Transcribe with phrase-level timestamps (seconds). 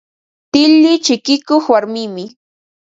[0.51, 2.25] Tilli chikikuq warmimi.